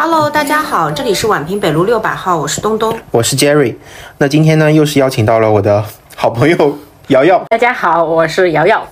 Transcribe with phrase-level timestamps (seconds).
[0.00, 3.74] Hello，大家好，这里是宛平北路六百号，我是东东，我是 Jerry。
[4.18, 5.84] 那今天呢，又是邀请到了我的
[6.14, 6.78] 好朋友
[7.08, 7.42] 瑶瑶。
[7.48, 8.86] 大家好，我是瑶瑶。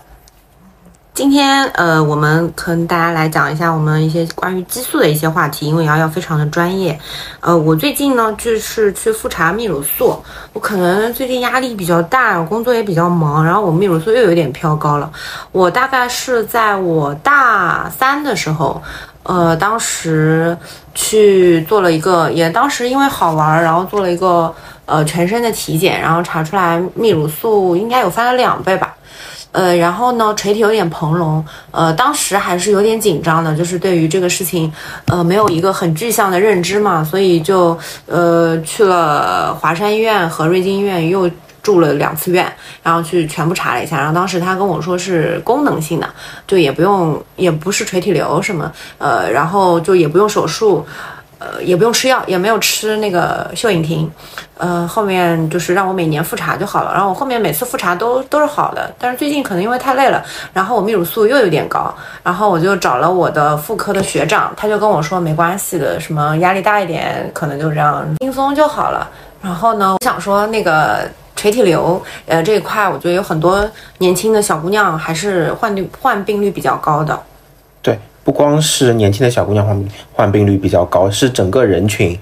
[1.14, 6.98] 今天呃，我们跟大家来讲一下我们一些关于激素的一些话题，因为瑶瑶非常的专业。
[7.38, 10.20] 呃，我最近呢就是去复查泌乳素，
[10.52, 15.08] 我可能最近压力比较大，工作也比较忙，然后我泌乳素又有点飘高了。
[15.52, 18.82] 我大概是在我大三的时候，
[19.29, 20.57] 呃，当时
[20.95, 28.95] 去做了一个，也当时因为好玩，然后做了一个呃全身的体检，然后查出来泌乳素应该有翻了两倍吧。
[29.53, 34.70] 呃，然后呢，垂体有点膨隆，呃，当时还是有点紧张的，就是对于这个事情，
[35.07, 41.31] 呃，没有一个很具象的认知嘛，所以就呃去了华山医院和瑞金医院又
[41.66, 42.47] 住了两次院，
[42.84, 46.09] 然后去全部查了一下，然后当时他跟我说是功能性的，
[46.47, 50.87] 就也不用，也不是垂体瘤什么，呃，然后就也不用手术。
[51.39, 54.11] 呃，也不用吃药，也没有吃那个秀影婷，
[54.56, 56.91] 呃，后面就是让我每年复查就好了。
[56.94, 69.06] 然后我后面每次复查都都是好的，但是最近可能因为太累了，然后我泌乳素又有点高，然后我就找了我的妇科的学长，他就跟我说没关系的，什么压力大一点，可能就这样轻松就好了。
[69.42, 71.06] 然后呢，我想说那个
[71.47, 77.16] 垂体瘤，呃，这一块我觉得有很多年轻的小姑娘还是患率患病率比较高的。
[77.80, 77.97] 对。
[78.25, 82.19] 不光是年轻的小姑娘患患病率比较高，是整个人群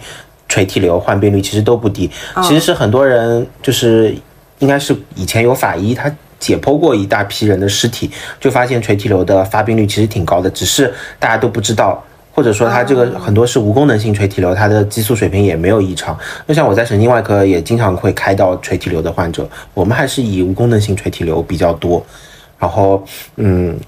[0.46, 2.10] 垂体瘤患病率其实都不低。
[2.42, 4.14] 其实是很多人就是
[4.58, 12.04] 应该是以前有法医他解剖过一大批人的尸体，就发现垂体瘤的发病率其实挺高的，只是大家都不知道，
[12.34, 16.18] 或者说它这个很多是无功能性垂体瘤，它的激素水平也没有异常。
[16.48, 22.04] 就像我在神经外科也经常会开到垂体瘤的患者，我们还是以无功能性垂体瘤比较多。
[22.58, 23.02] 然后
[23.36, 23.78] 嗯。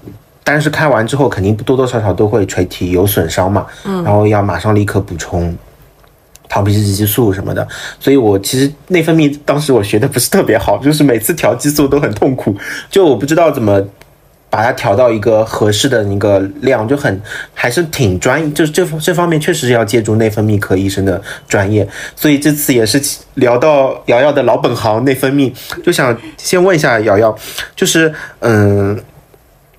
[0.49, 5.53] 但是开完之后肯定多多少少都会垂体有损伤嘛，嗯，然后要马上立刻补充
[6.47, 7.67] 糖皮质激素什么的，
[7.99, 12.55] 所以我其实内分泌当时我学的不是特别好，就是每次调激素都很痛苦，
[12.89, 13.83] 就我不知道怎么
[14.49, 17.21] 把它调到一个合适的那个量，就很
[17.53, 23.01] 还是挺专，就是这这方面确实是要借助内分泌科医生的专业，所以这次也是
[23.35, 25.53] 聊到瑶瑶的老本行内分泌，
[25.83, 27.37] 就想先问一下瑶瑶，
[27.75, 28.99] 就是嗯。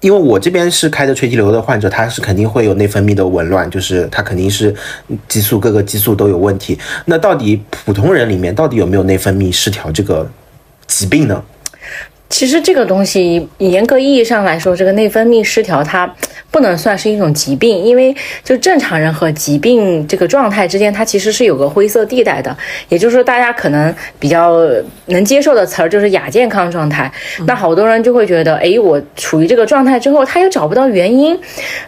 [0.01, 4.73] 因为我这边是开的垂体瘤的患者，他是肯定会有内分泌的紊乱，就是他肯定是
[5.27, 6.79] 激素各个激素都有问题。
[7.07, 10.31] 那到底普通人里面到底有没有内分泌失调这个
[10.87, 11.43] 疾病呢？
[12.29, 16.15] 其实这个东西严格意义上来说，这个内分泌失调它。
[16.51, 22.57] 不能算是一种疾病，因为就正常人和疾病这个状态之间，它其实是有个灰色地带的。
[22.89, 24.59] 也就是说，大家可能比较
[25.07, 27.11] 能接受的词儿就是亚健康状态。
[27.47, 31.39] 那好多人就会觉得，哎，我处于这个状态之后，他又找不到原因，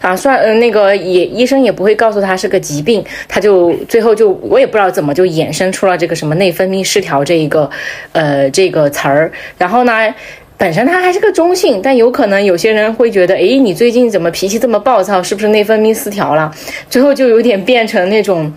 [0.00, 7.69] 啊，算呃那个也医生也不会告诉他是个疾病，他就最后就我也不知道怎么就衍生出了这个什么内分泌失调这一个
[8.12, 10.15] 呃这个词儿，然后呢。
[10.60, 15.22] 本身它还是个中性，但有可能有些人会觉得，哎，你最近怎么脾气这么暴躁？
[15.22, 16.54] 是不是内分泌失调了？
[16.91, 18.53] 最后就有点变成那种，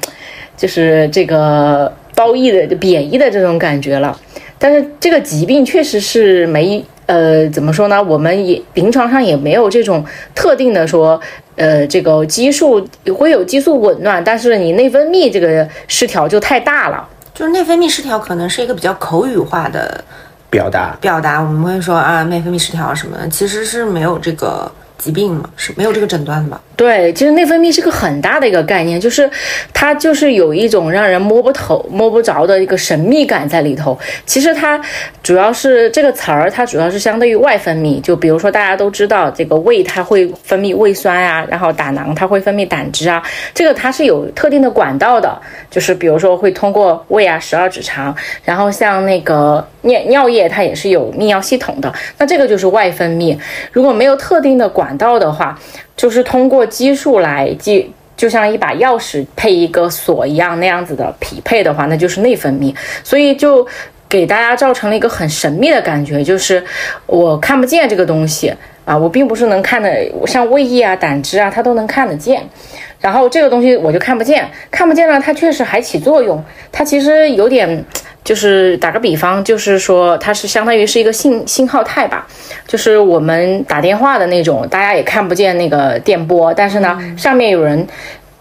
[0.58, 4.20] 就是这个褒义的、贬义的这种感觉了。
[4.60, 8.04] 但是这个疾病确实是没，呃，怎么说呢？
[8.04, 10.04] 我们也临床上也没有这种
[10.36, 11.18] 特定的说，
[11.56, 12.86] 呃，这个激素
[13.18, 17.08] 会有激素紊乱，但是你内分泌这个失调就太大了。
[17.34, 20.04] 就是内分泌失调可能是一个比较口语化的。
[20.54, 24.72] 表达表达，我们会说啊，内分泌失调什么的，其实是没有这个。
[25.04, 26.62] 疾病嘛是没有这个诊断的吧？
[26.78, 29.30] 对，其实内分泌是个很大的一个概念，就是
[29.74, 34.00] 它就是有一种让人摸不透、摸不着的一个神秘感在里头。
[34.26, 34.80] 其实它
[35.22, 38.00] 主要是这个词儿，它主要是相对于外分泌。
[38.00, 43.22] 就比如说大家都知道，这个胃它会分泌胃酸啊，然后胆囊它会分泌胆汁啊，
[43.54, 45.38] 这个它是有特定的管道的。
[45.70, 48.16] 就是比如说会通过胃啊、十二指肠，
[48.46, 51.94] 然后像那个尿尿液它也是有泌尿系统的。
[52.18, 53.38] 那这个就是外分泌。
[53.72, 55.60] 如果没有特定的管，道的话，
[55.96, 62.74] 就是通过激素来记，就像一把钥匙配一个锁一样那样子的匹配的话，那就是内分泌。
[63.04, 63.66] 所以就
[64.08, 66.64] 给大家造成了一个很神秘的感觉，就是
[67.06, 68.54] 我看不见这个东西
[68.86, 69.90] 啊，我并不是能看的，
[70.26, 72.42] 像胃液啊、胆汁啊，它都能看得见。
[73.00, 77.84] 然后这个东西我就看不见，看不见了，它确实还起作用，它其实有点。
[78.24, 82.26] 就是打个比方，就是说它是相当于是一个信信号态吧，
[82.66, 87.86] 就是我们打电话的那种，大家也看不见那个电波，但是呢，上面有人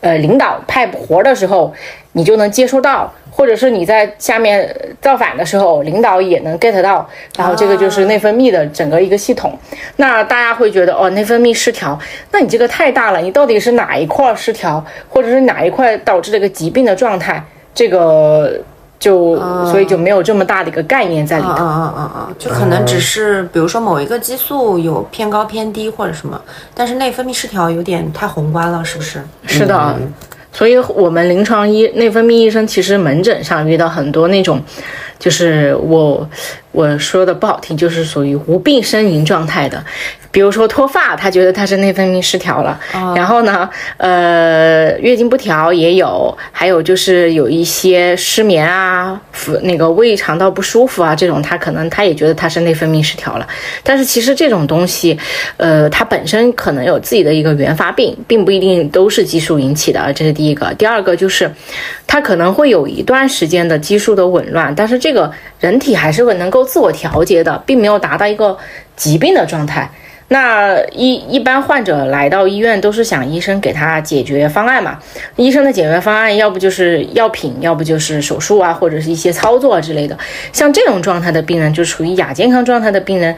[0.01, 1.75] 呃领导派活的时候，
[2.13, 9.59] 你就能接收到，或者是你在下面造反的时候，领导也能 get 到，然后这个就是内分泌的整个一个系统。
[9.97, 11.99] 那大家会觉得哦，内分泌失调，
[12.31, 17.43] 那你这个太大了，你到底是哪一块失调，或者是哪一块导致这个疾病的状态？
[17.75, 18.61] 这个。
[19.03, 19.35] 就
[19.69, 26.41] 所以就没有这么大的一个概念在里头，嗯嗯嗯嗯，就可能只是比如说某一个激素有偏高偏低或者什么，
[26.73, 29.21] 但是内分泌失调有点太宏观了，是不是？
[29.45, 29.99] 是的，
[30.53, 34.63] 所以我们临床医内分泌医生其实门诊上遇到很多那种，
[35.19, 36.29] 就是我
[36.71, 39.83] 我说的不好听，就是属于无病呻吟状态的。
[40.33, 42.81] 比如说脱发，他觉得他是内分泌失调了。
[43.15, 43.69] 然后呢，
[43.99, 49.21] 呃，月经不调也有，还有就是有一些失眠啊，
[49.63, 53.47] 那个胃肠道不舒服啊，这种他可能他也觉得他是内分泌失调了。
[53.83, 55.19] 但是其实这种东西，
[55.59, 60.11] 呃，它本身可能有自己的一个原发病，并不一定都是激素引起的。
[60.15, 60.73] 这是第一个。
[60.79, 61.53] 第二个就是，
[62.07, 65.31] 它可能会有一段时间的激素的紊乱，但是这个
[65.61, 68.57] 人体还是会能够自我调节的，并没有达到一个
[68.97, 69.91] 疾病的状态。
[70.33, 74.99] 那一一般患者来到医院都是想医生给他解决方案嘛？
[75.37, 80.17] 医生的解决方案要不就是药品，要不就是手术啊，或者是一些操作之类的。
[80.51, 83.37] 像这种状态的病人，就处于亚健康状态的病人，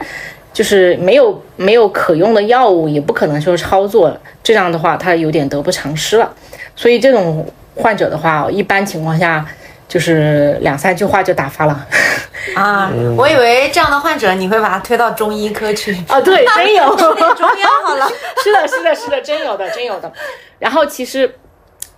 [0.53, 4.17] 就是没有没有可用的药物，也不可能说操作。
[4.41, 6.33] 这样的话，他有点得不偿失了。
[6.77, 7.45] 所以这种
[7.75, 9.45] 患者的话，一般情况下。
[9.87, 11.87] 就是两三句话就打发了
[12.55, 12.91] 啊！
[13.17, 16.19] 我以为这样的患者你会把他推到中医科去 啊？
[16.21, 18.07] 对，真有 中药好了。
[18.43, 20.11] 是的，是的，是的，真有的，真有的。
[20.59, 21.35] 然后其实。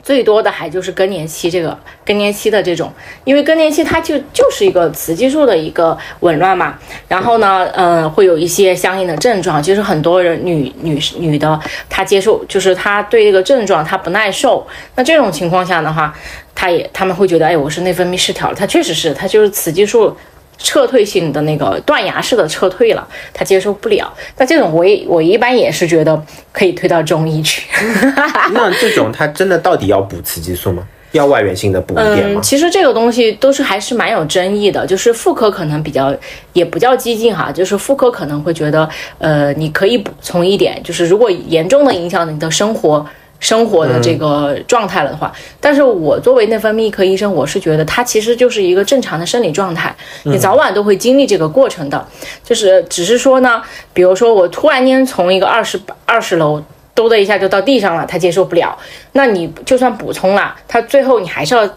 [0.07, 2.89] 最多的还就是更年期这个更年期的这种，
[3.25, 11.59] 因为更年期它就就是一个雌激素的一个紊乱嘛，然后呢，嗯，会有一些相应的症状，就是很多人女女女的
[11.89, 14.65] 她接受，就是她对这个症状她不耐受，
[14.95, 16.15] 那这种情况下的话，
[16.56, 20.15] 她也他们会觉得，哎，我是内分泌失调了，她确实是，她就是雌激素。
[20.57, 24.12] 撤退性的那个断崖式的撤退了，他接受不了。
[24.38, 26.21] 那这种我也我一般也是觉得
[26.51, 27.68] 可以推到中医去。
[28.54, 30.83] 那这种他真的到底要补雌激素吗？
[31.13, 32.42] 要外源性的补一点吗？
[32.44, 34.86] 其实这个东西都是还是蛮有争议的。
[34.86, 36.13] 就是妇科可能比较
[36.54, 38.88] 也不叫激进哈，就是妇科可能会觉得，
[39.18, 43.06] 呃，你可以补充一点，就是如果严重的影响你的生活。
[43.39, 45.31] 生活的这个状态了的话，
[45.62, 52.07] 但是我作为内分泌科医生，我是觉得它其实就是一个正常的生理状态，你早晚都会经历这个过程的，
[52.44, 53.62] 就是只是说呢，
[53.94, 56.62] 比如说我突然间从一个二十二十楼
[56.95, 58.78] 兜的一下就到地上了，他接受不了，
[59.12, 61.69] 那你就算补充了，他最后你还是要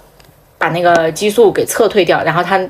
[0.57, 2.61] 把那个激素给撤退掉，然后他。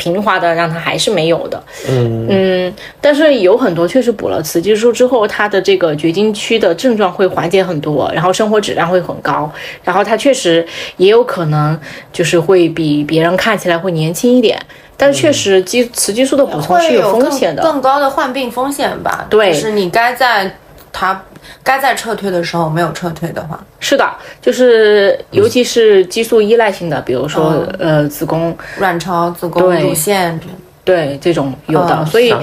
[0.00, 2.26] 平滑的让它还是没有的，嗯。
[2.30, 9.52] 嗯，但是有很多确实补了雌激素之后，它的这个绝经期的症状会缓解很多，然后生活质量会很高，
[9.84, 10.66] 然后它确实
[10.96, 11.78] 也有可能
[12.10, 14.58] 就是会比别人看起来会年轻一点，
[14.96, 19.26] 但是确实激雌激素的补充是有风险的，更高的患病风险吧？
[19.28, 20.56] 对，就是你该在
[20.92, 21.20] 它。
[21.62, 24.08] 该在撤退的时候没有撤退的话，是的，
[24.42, 30.38] 就是尤其是激素依赖性的，比如说呃子宫、卵巢、子宫、乳腺，
[30.84, 32.34] 对这种有的，所以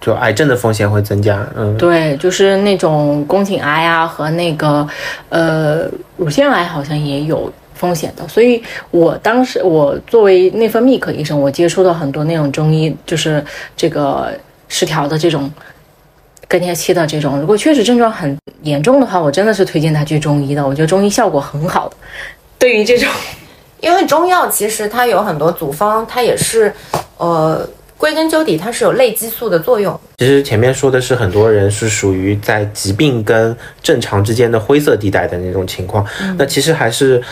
[0.00, 1.44] 就癌症的风险会增加。
[1.56, 4.86] 嗯，对，就是那种宫颈癌啊和那个
[5.30, 8.26] 呃乳腺癌好像也有风险的。
[8.28, 8.62] 所以
[8.92, 13.44] 我当时我作为内分泌科医生，我接触到很多那种中医，就是
[13.76, 14.32] 这个
[14.68, 15.50] 失调的这种。
[16.48, 20.66] 更年期的这种，如果确实症状很严重的话，我真的是推荐他去中医的。
[20.66, 21.96] 我觉得中医效果很好的。
[22.58, 23.08] 对于这种，
[23.80, 26.72] 因为中药其实它有很多组方，它也是，
[27.18, 29.98] 呃，归根究底它是有类激素的作用。
[30.18, 37.22] 其实前面说的是很多人是属于在疾病跟正常之间的灰色地带的那种情况，那其实还是。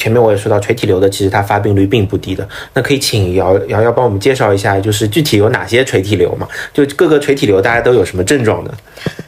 [0.00, 2.48] 前面我也说到垂体瘤的，其实它发病率并不低的。
[2.72, 6.48] 那可以请瑶瑶瑶帮我们介绍一下，就是具体有哪些垂体瘤嘛？
[6.72, 8.70] 就各个垂体瘤大家都有什么症状呢？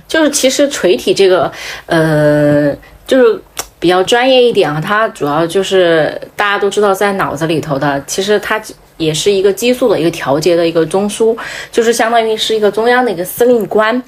[0.08, 1.52] 就是其实垂体这个，
[1.84, 2.74] 呃，
[3.06, 3.38] 就是
[3.78, 8.58] 比较专业一点啊，它主要就是大家都知道在脑子里头的，其实它。
[9.02, 11.36] 也是一个激素的一个调节的一个中枢，
[11.70, 14.02] 就是相当于是一个中央的一个司令官，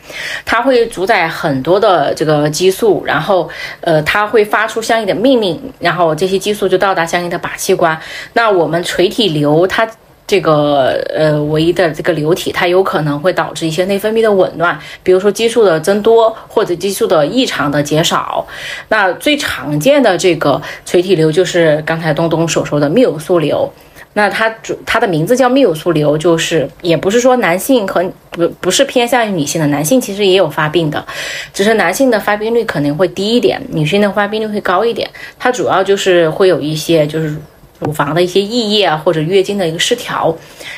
[0.45, 3.49] 它会主宰很多的这个激素，然后
[3.81, 7.99] 呃，它会发出相应的命令，然后这些激素就到达相应的靶器官。
[8.35, 9.89] 那我们垂体瘤它
[10.27, 18.47] 这个呃唯一的这个瘤体，它有可能会导致一些内分泌的紊乱，比如说激素的增多或者激素的异常的减少。
[18.89, 23.71] 那最常见的这个垂体瘤就是刚才东东所说的泌乳素瘤。
[24.15, 31.05] 那它主它的名字叫泌乳素瘤，就是也不是说男性和不不是偏向于女性的，男性其实也有发病的，
[31.53, 35.09] 只是男性的发病率可能会低一点，女性的发病率会高一点。
[35.39, 37.37] 它主要就是会有一些就是
[37.85, 40.35] 乳房的一些溢液啊，或者月经的一个失调，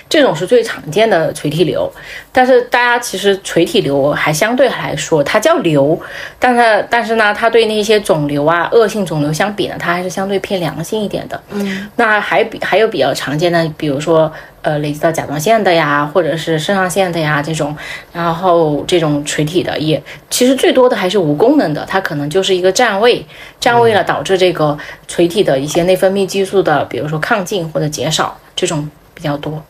[0.09, 1.91] 这种是最常见的垂体瘤。
[2.33, 5.99] 但是大家其实垂体瘤还相对来说，它叫瘤，
[6.39, 11.41] 但是但是呢，它对那些肿瘤啊、恶性肿瘤相比呢，它还是相对偏良性一点的。
[11.51, 14.31] 嗯，那还比还有比较常见的，比如说
[14.67, 17.75] 呃累积到甲状腺的呀，或者是肾上腺的呀这种，
[18.13, 23.25] 然后这种垂体的也其实最多的还是无功能的，它可能就是一个占位，
[23.61, 29.63] 占位了导致这个垂体的一些内分泌激素的，比如说亢进或者减少这种比较多。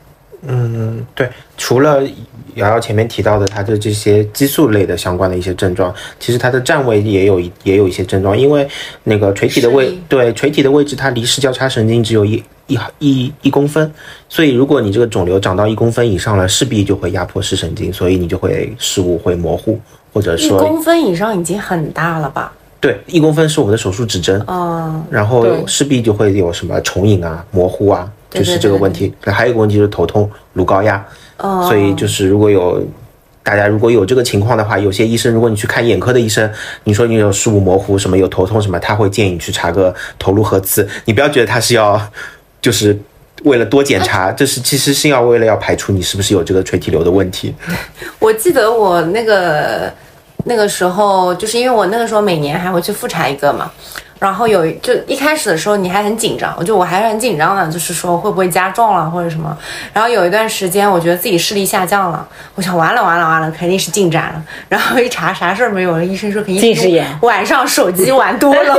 [0.48, 2.02] 嗯，对，除了
[2.54, 8.66] 瑶瑶前面提到的它的这些激素类的相关的一些症状，其实它的占位也有一也有一些症状，因为
[9.04, 13.92] 那个垂体的位对垂体的位置，它离视交叉神经只有一一一一公分，
[14.28, 19.78] 所以如果你这个肿瘤长到一公分以上了，势必就会压迫视神经，所以你就会视物会模糊，
[20.12, 22.52] 或者说一公分以上已经很大了吧？
[22.78, 29.12] 对一公分是我们的手术指针，嗯，然后对势必就会有什么重影啊、模糊啊，就是这个问题。
[29.22, 31.04] 还有一个问题就是头痛、颅高压，
[31.38, 32.84] 哦所以就是如果有
[33.42, 36.48] 大家如果有这个情况的话，有些医生如果你去看眼科的医生，
[36.84, 40.86] 你说你有视物模糊什么有头痛什么，他会建议你去查个头颅核磁。
[41.06, 42.00] 你不要觉得他是要
[42.66, 42.98] 就是。
[43.44, 47.54] 为了多检查，这是其实是要为了要排除你是不是有这个垂体瘤的问题。
[48.18, 49.92] 我记得我那个
[50.48, 53.68] 那个时候，就是因为我那个时候每年还会去复查一个嘛，
[54.20, 59.56] 然后有就一开始的时候你还很紧张，我就我还是很紧张的，就是说会不会加重了或者什么。
[59.92, 64.42] 然后有一段时间我觉得自己视力下降了，我想完了完了完了，肯定是进展了。
[64.68, 68.76] 然后一查啥事儿没有了，医生说肯定是近视眼晚上手机玩多了。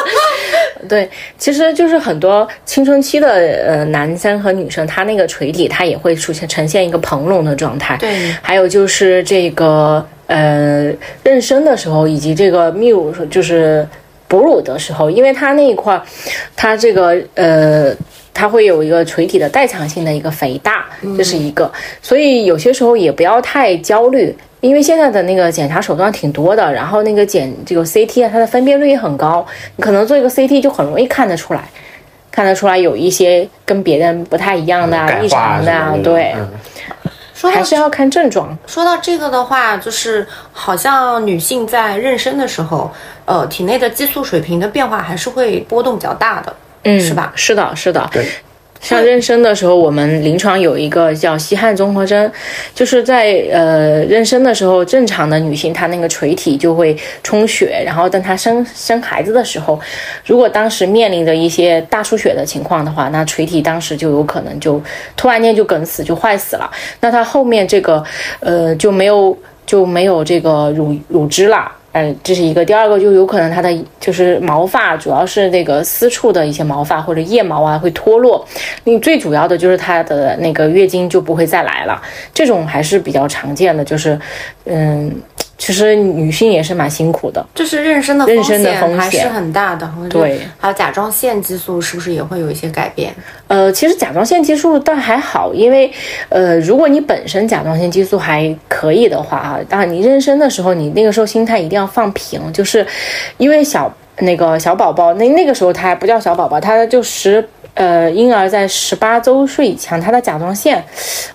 [0.88, 3.28] 对，其实就是很多青春期的
[3.66, 7.96] 呃男生和女生，他那个垂体他也会出现呈现一个膨隆的状态。
[7.96, 10.90] 对还有就是这个呃
[11.24, 13.84] 妊娠的时候，以及这个泌乳就是
[14.28, 16.00] 哺乳的时候，因为它那一块儿，
[16.54, 17.92] 它这个呃。
[18.34, 21.68] 它会有一个垂体的代偿性的一个肥大，这是一个，
[22.00, 29.44] 所以有些时候也不要太焦虑，因为现在的那个检查手段挺多的，然后那个检这个 CT 啊，它的分辨率也很高，
[29.74, 31.68] 你可能做一个 CT 就很容易看得出来，
[32.30, 36.48] 看得出来有一些跟别人不太一样的啊、异常的啊对，嗯
[37.38, 38.58] 说还是要看症状。
[38.66, 42.90] 说到这个的话，就是好像女性在妊娠的时候，
[43.24, 47.32] 呃，体内的激素水平的变化还是会波动比较大的，嗯，是吧？
[47.36, 48.08] 是的，是的。
[48.12, 48.28] 对。
[48.80, 52.30] 像妊娠的时候，我们临床有一个叫吸汗综合征，
[52.74, 59.78] 就是在呃妊娠的时候，正常的女性她那个垂体就会充血，然后当她生生孩子的时候，
[60.24, 64.80] 如果当时面临着一些大出血的情况的话，那垂体当时就有可能就
[65.16, 66.70] 突然间就梗死就坏死了，
[67.00, 68.02] 那她后面这个
[68.40, 71.72] 呃就没有就没有这个乳乳汁了。
[71.92, 72.64] 嗯，这是一个。
[72.64, 78.46] 第二个就有可能它的就是毛发，主要是那个私处的一些毛发或者腋毛啊会脱落。
[78.84, 82.00] 另最主要的就是它的那个月经就不会再来了，
[82.34, 83.84] 这种还是比较常见的。
[83.84, 84.18] 就是，
[84.66, 85.10] 嗯，
[85.58, 87.44] 其实女性也是蛮辛苦的。
[87.52, 89.92] 就是妊娠的妊娠的风险还是很大的。
[90.08, 93.12] 对，还有甲状腺激素是不是也会有一些改变？
[93.48, 95.92] 呃，其实甲状腺激素倒还好，因为
[96.28, 102.86] 呃，如果你本身甲状腺激素还可以的话啊，当然你妊娠的时候，你那个时候心态一定要放平，就是
[103.36, 110.82] 因为小那个小宝宝，那那个时候他还不叫小宝宝，他就十呃婴儿在十八周岁以前，他的甲状腺，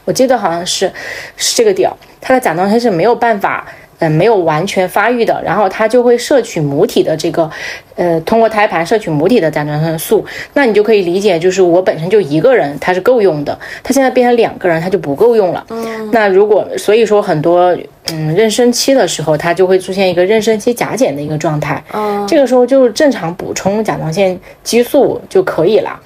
[0.05, 0.89] 我记得好像是
[1.35, 3.67] 是这个点儿，他的甲状腺是没有办法。
[4.03, 7.49] 呃，没有完全发育的，然后它就会摄取母体的这个，
[7.95, 10.25] 呃，通过胎盘摄取母体的甲状腺素。
[10.55, 15.65] 那你就可以理解，就是我本身就一个人，它是够用的，它现在变成两个人，它就不够用了。
[15.69, 16.11] 嗯。
[16.11, 17.73] 那如果所以说很多，
[18.11, 21.81] 嗯，妊娠期的时候，它就会出现一个妊娠期甲减的一个状态。
[21.93, 25.97] 嗯，这个时候就是正常补充甲状腺激素就可以了。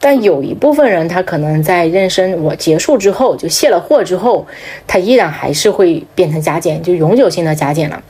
[0.00, 4.46] 但有一部分人，他可能在妊娠我结束之后，就卸了货之后，
[4.86, 8.02] 他依然还是会变成甲减，就永久性的甲减了。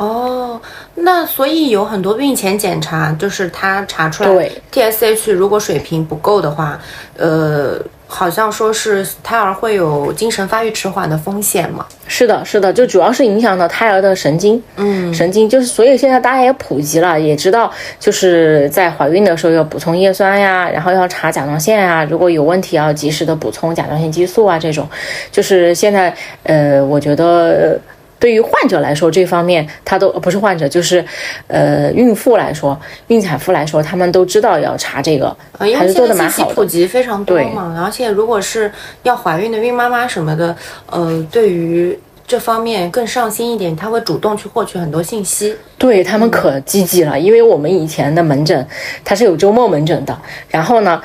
[0.00, 0.58] 哦，
[0.94, 4.52] 那所以有很多孕前检查，就是他查出来对。
[4.72, 6.80] TSH 如果水平不够的话，
[7.18, 11.84] 呃，好像说是胎儿会有精神发育迟缓的风险嘛。
[12.08, 24.88] 是的，是的，就主要是影响到胎儿的神经，嗯，神经就是，所以现在大家也普及了，也知道就是在怀孕的时候要补充叶酸呀，然后要查甲状腺啊，如果有问题要及时的补充甲状腺激素啊，这种，
[25.30, 27.78] 就是现在呃，我觉得
[28.20, 31.04] 对于患者来说，这方面他都呃不是患者，就是
[31.48, 36.66] 呃孕妇来说，孕产妇来说，他们都知道要查这个，还是做的蛮好的。
[36.66, 38.70] 及非常多对嘛，而且如果是
[39.02, 40.54] 要怀孕的孕妈妈什么的，
[40.90, 41.98] 呃，对于
[42.28, 45.56] 这方面更上心一点，他会主动去获取很多信息。
[45.78, 48.68] 对他们可积极了，因为我们以前的门诊
[49.02, 50.16] 它是有周末门诊的，
[50.50, 51.00] 然后呢。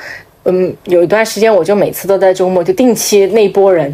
[0.48, 3.92] 嗯，有一段时间我就每次都在周末就定期那波人，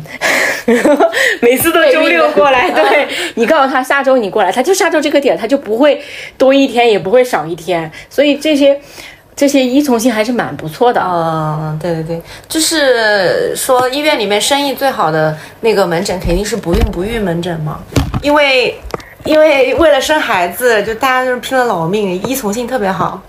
[1.40, 2.70] 每次都周六过来。
[2.70, 6.00] 对你告诉他下周你过来，他就下周这个点，他就不会
[6.36, 7.90] 多一天，也不会少一天。
[8.08, 8.80] 所以这些
[9.34, 11.00] 这些依从性还是蛮不错的。
[11.00, 17.80] 啊，对对对，就是说医院里面生意最好的那个门诊肯定是不孕不育门诊嘛，
[18.22, 18.78] 因为
[19.24, 23.22] 因为为了生孩子，就大家就是拼了老命，依从性特别好。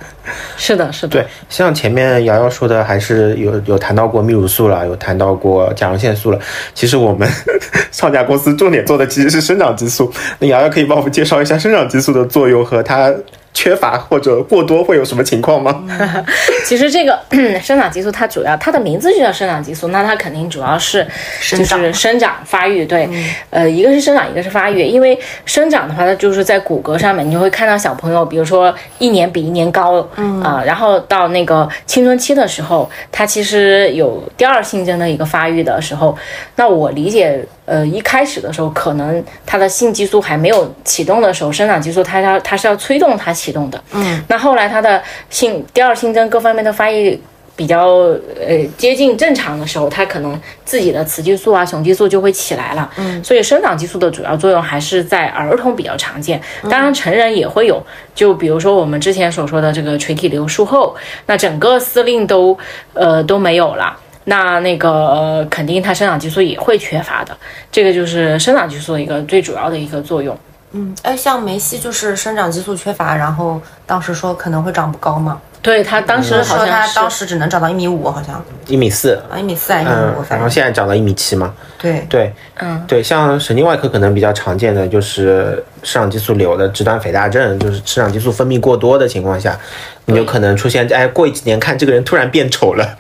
[0.56, 1.10] 是的，是的。
[1.10, 6.40] 对，像前面瑶瑶说的，还是有有谈到过泌乳素了，有谈到过甲状腺素了。
[6.74, 7.30] 其实我们
[7.92, 10.12] 上家公司重点做的其实是生长激素。
[10.40, 13.14] 那瑶瑶可以帮我们介绍一下生长激素的作用和它
[13.54, 15.84] 缺乏或者过多会有什么情况吗？
[16.66, 17.20] 其实这个
[17.62, 21.06] 生长激素，它主要它的名字就叫生长激素，那它肯定主要是
[21.42, 23.08] 就是生长发育，对，
[23.50, 24.84] 呃，一个是生长，一个是发育。
[24.84, 36.18] 因为生长的话，它就是在骨骼上面，你就会看到小朋友，比如说一年比一年高，嗯啊、然后到那个青春期的时候，它其实有第二性征的一个发育的时候，
[36.56, 37.46] 那我理解。
[37.66, 43.82] 呃，一开始的时候，可能它的性激素还没有启动的时候，生长激素它要它是要催动它启动的。
[43.94, 47.18] 嗯，那后来它的性第二性征各方面的发育
[47.56, 52.90] 比较呃接近正常的时候，它可能自己的雌激素啊、雄激素就会起来了。
[52.98, 57.82] 嗯，所以生长激素的主要作用还是在儿童比较常见，当然成人也会有。
[58.14, 60.96] 就比如说我们之前所说的这个垂体瘤术后，
[61.28, 62.58] 那整个司令都
[62.94, 63.96] 呃都没有了。
[64.26, 67.36] 那那个、肯定它生长激素也会缺乏的，
[67.72, 70.38] 这个就是生长激素的一个最主要的一个作用。
[70.72, 78.44] 嗯，哎，像梅西就是生长激素缺乏，然后当时说可能会长不高嘛，对他当时好说他当时只能长到一米五，好像。
[78.68, 81.54] 一米四，啊一米四还是一米嗯五，，反然后正现在长到一米七嘛。
[81.78, 82.06] 对。
[82.10, 89.58] 对，嗯，对，像神经外科可能比较常见的就是生长激素瘤的肢端肥大症，就是生长激素分泌过多的情况下，
[90.06, 92.98] 你有可能出现，哎，过几年看这个人突然变丑了，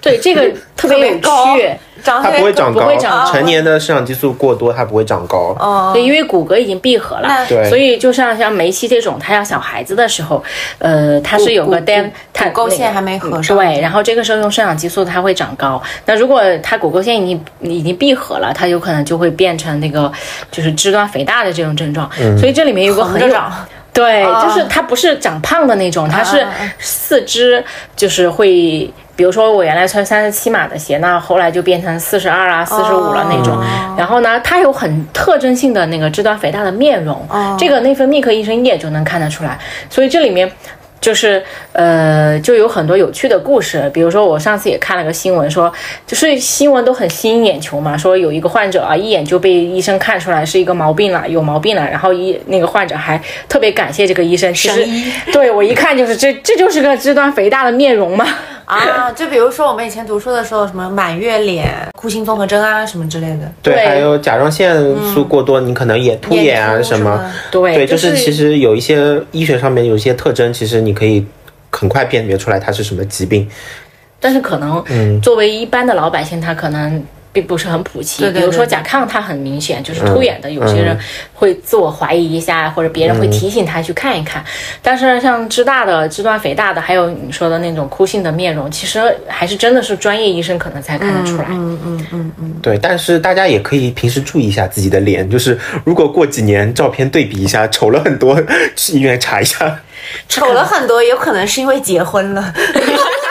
[0.00, 1.70] 对这个 特别有高趣。
[2.06, 5.56] 长它不会长高不会长，成年的生长激素过多，它不会长高。
[5.58, 10.42] 哦，对，因为骨骼已经闭合了，对所以就像像梅西这种，他要小孩子的时候，
[10.78, 15.82] 呃，他是有个骨 dam，骨它骨沟线那个还没合上对，然后这个时候用生长激素，它会长高。
[16.04, 20.10] 那如果他骨骼线已经已经闭合了，它有可能就会变成那个
[20.50, 22.08] 就是肢端肥大的这种症状。
[22.38, 23.52] 所以这里面有个很长
[23.92, 26.46] 对，就是它不是长胖的那种，它是
[26.78, 27.64] 四肢
[27.96, 33.58] 就是会，比如说我原来穿三十七码的鞋，那后来就变成四十二啊、四十五了那种。
[33.98, 37.26] 然后呢，它有很特征性的那个肢端肥大的面容，
[37.58, 39.58] 这个内分泌科医生一眼就能看得出来。
[39.90, 40.48] 所以这里面。
[40.98, 41.40] 就是
[41.72, 45.72] 呃，就有很多有趣的故事，比如说我上次也看了个新闻说，
[46.04, 58.26] 就是新闻都很吸引眼球嘛，说有一个患者啊，一眼就被医生看出来是一个毛病了，有毛病了，然后医那个患者还特别感谢这个医生，其实神医对我一看就是这这就是个肢端肥大的面容嘛，
[58.66, 64.76] 啊，就比如说我们以前读书的时候，什么满月脸、库欣综合征啊什么之类的，对，还有甲状腺
[65.14, 67.32] 素过多，你可能也突眼啊什么什么。
[67.50, 71.24] 对对，就是其实有一些医学上面有一些特征，其实你可以
[71.70, 73.48] 很快辨别出来它是什么疾病。
[74.20, 77.02] 但是可能作为一般的老百姓，他可能。
[77.36, 80.98] 并不是很普及，对对比如说甲亢，它很明显就是突眼的，有些人
[81.34, 84.42] 会自我怀疑一下，或者别人会提醒他去看一看。
[84.80, 91.44] 但是像肢大的、肢端肥大的，还有你说的那种哭性的面容，其实还是真的是专业医生可能才看得出来。
[91.50, 98.42] 嗯嗯嗯嗯，对，但是大家也可以平时注意一下自己的脸，就是如果过几年照片对比一下，丑了很多，
[98.74, 99.80] 去医院查一下。
[100.26, 102.54] 丑了很多，有可能是因为结婚了。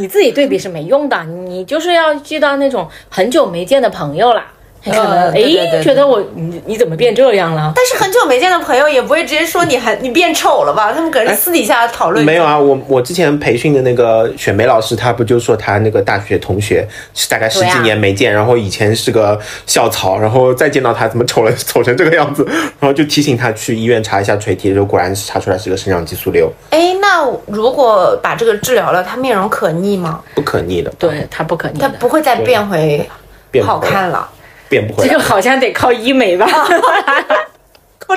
[0.00, 4.50] 你自己对比是没用的，你就是要遇到那种很久没见的朋友啦，
[4.84, 7.72] 呃哎、觉得我你你怎么变这样了？
[7.76, 10.90] 但是很久没见的朋友也不会直接说你还你变丑了吧？
[10.92, 12.24] 他们可能是私底下讨论。
[12.24, 22.46] 没有啊，我我之前培训的那个雪梅老师，他不就说他那个大学同学是大概十几年没见，然后以前是个校草，然后再见到他怎么丑了丑成这个样子，
[22.78, 30.20] 然后就提醒他去医院查一下垂体，就果然是查出来是个生长激素瘤，哎，那如果把这个治疗了，他面容可逆吗？
[30.34, 33.06] 不可逆的，对他不可逆他，不会再变回
[33.50, 34.26] 变不好看了？
[34.70, 35.22] 变不回来这个。
[35.22, 36.46] 好像得靠医美吧。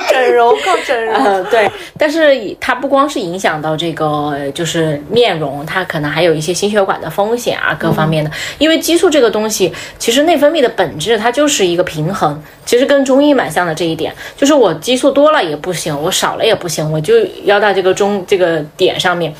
[0.08, 1.14] 整容，靠整容。
[1.14, 8.30] 呃，对，但是它不光是影响到这个就是面容，它可能还有一些心血管的风险啊，各方面的。
[8.58, 19.32] 因为激素这个东西，其实内分泌的本质它就是一个平衡，其实跟中医蛮像的这一点，就是我激素多了也不行，我少了也不行，我就要到这个中这个点上面。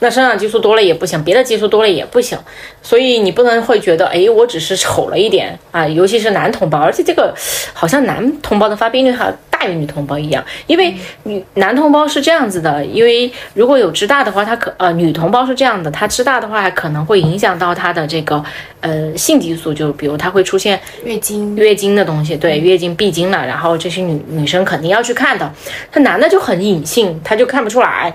[0.00, 2.38] 那生长激素多了也不行，别的激素多了也不行，
[2.82, 7.34] 所以你不能会觉得，哎，我只是丑了一点啊，尤其是男同胞，而且这个
[7.72, 18.42] 好像男同胞的发病率还大于女同胞一样，因为女男同胞是这样子的，因为如果有支大的话，他可呃女同胞是这样的，他知大的话还可能会影响到他的这个
[18.80, 25.48] 呃性激素，就比如他会出现月经，月经的东西，对，月经闭经了，然后这些女女生肯定要去看的，
[25.92, 28.12] 他男的就很隐性，他就看不出来，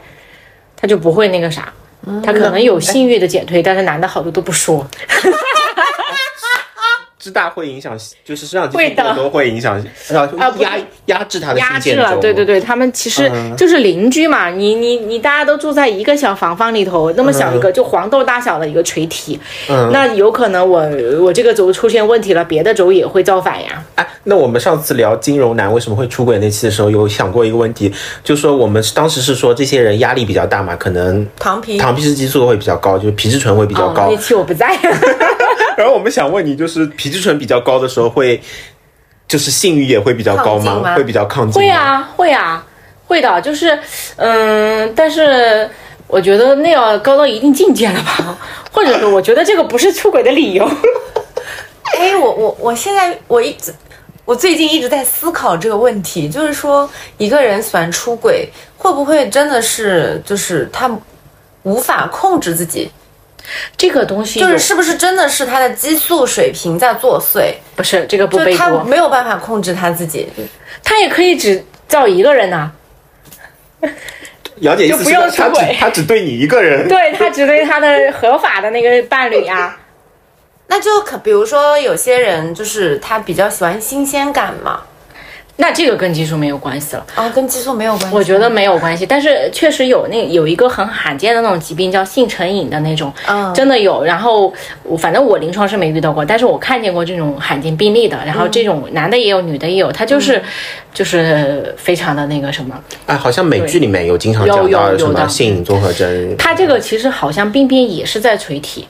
[0.75, 1.71] 他就不会那个啥。
[2.23, 4.85] 他可能有性欲的减退，但是男的好多都不说。
[7.27, 11.95] 支大会影响，就是生长激会的素过多会影响， 呃啊压压制他的压制。
[11.95, 19.39] 了，对对对，他们其实就是邻居嘛，你你你大家都住在一个小房房里头，那么小一个，就黄豆大小的一个垂体，
[19.91, 20.87] 那有可能我
[21.21, 23.83] 我这个轴出现问题了，别的轴也会造反呀。
[23.95, 27.91] 哎，那我们上次聊金融男为什么会出轨那期的时候，有想过一个问题，
[28.23, 34.17] 就是说我们当时是说这些人压力比较大嘛，可能糖皮糖皮质激素会比较高，就是皮质醇会比较哦，高那。
[34.17, 34.77] 期我不在，
[35.79, 38.41] 然后我们想问你，就是皮质醇比较高的时候会，
[39.27, 41.61] 就是性欲也会比较高吗会比较亢进？
[41.61, 41.69] 会。
[41.69, 42.65] 啊会啊
[43.05, 43.77] 会的，就是
[44.15, 45.69] 嗯，但是
[46.07, 48.37] 我觉得那要高到一定境界了吧，
[48.73, 50.65] 或者说我觉得这个不是出轨的理由。
[51.97, 53.73] 哎，我我我现在我一直，
[54.25, 60.89] 我最近一直在思考这个问题，就是说一个人喜欢出轨，会不会真的是就是他
[61.63, 62.91] 无法控制自己，
[63.75, 70.27] 这个东西就是是不是真的是他的激素水平在作祟，不是这个不就是他背锅，没有办法控制他自己。
[70.83, 72.71] 他也可以只造一个人呐、
[74.61, 79.77] 姚姐意思就不用是他只他只对你一个人， 对他只对他的合法的那个伴侣呀、
[80.67, 84.81] 那就可比如说有些人就是他比较喜欢新鲜感嘛，
[85.59, 88.15] 那这个跟激素没有关系了，啊，跟激素没有关系。
[88.15, 89.05] 我觉得没有关系。
[89.05, 94.03] 但是确实有那有一个很罕见的那种疾病叫性成瘾的那种，嗯真的有。
[94.03, 98.17] 然后我反正我临床是没遇到过，但是我看见过这种罕见病例的。
[98.23, 100.41] 然后这种男的也有，女的也有，他就是、
[100.93, 102.79] 就是非常的那个什么。
[103.07, 106.37] 哎，好像美剧里面有经常有讲到什么有有的性瘾综合征。
[106.37, 108.87] 他这个其实好像病变也是在垂体，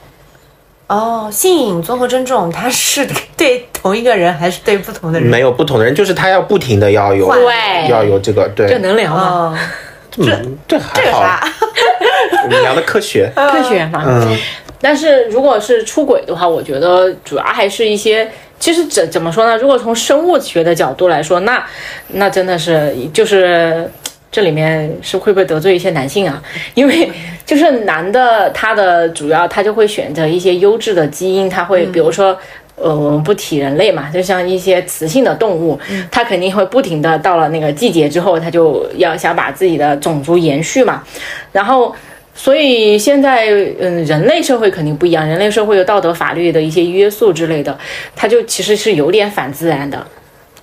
[0.88, 5.30] 哦，性瘾综合征这种，他是对同一个人还是对不同的人？
[5.30, 9.60] 没有不同的人，就是他要不停的要有对要有这个对，这能聊吗？
[10.66, 11.48] 这还好，这个啥？
[12.44, 13.30] 我们聊的科学。
[13.36, 14.02] 科学嘛。
[14.08, 14.38] 嗯，
[14.80, 19.58] 但是如果是出轨的话，我觉得主要还是一些，其实怎怎么说呢？
[19.58, 21.62] 如果从生物学的角度来说，那
[22.14, 23.92] 那真的是就是。
[24.32, 26.42] 这里面是会不会得罪一些男性啊？
[26.74, 27.10] 因为
[27.46, 32.38] 就是男的，他的主要他就会选择一些优质的基因，他会比如说。
[32.80, 35.80] 呃，我们不提人类嘛，就像一些雌性的动物，
[36.12, 41.04] 它肯定会不停的到了那个季节之后，它就要想把自己的种族延续嘛。
[41.52, 41.96] 然后
[42.36, 43.48] 所以现在，
[43.80, 47.76] 嗯，人类社会肯定不一样，人类社会有道德法律的一些约束之类的，
[48.16, 50.06] 它就其实是有点反自然的。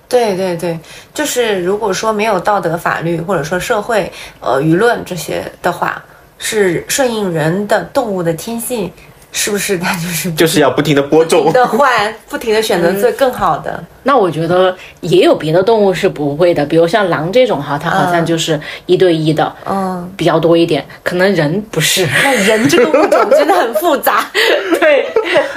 [0.07, 0.79] 对对对，
[1.13, 6.03] 就是如果说没有道德法律或者说社会呃舆论这些的话，
[6.37, 8.91] 是顺应人的动物的天性，
[9.37, 11.51] 是不是它就是就是要不停的播不停种。
[11.51, 13.83] 的换，不停的选择最更好的？
[14.03, 22.07] 那我觉得也有别的动物是不会的，比如像狼这种哈，它好像就是一对一的，嗯，比较多一点，可能人不是。
[22.23, 24.25] 那人这个物种真的很复杂。
[24.79, 25.05] 对，